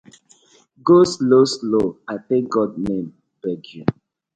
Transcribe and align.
Go 0.85 0.97
slow 1.11 1.45
slow 1.53 1.85
I 2.11 2.15
tak 2.27 2.43
God 2.53 2.71
name 2.85 3.07
beg 3.41 3.61
yu. 3.73 3.83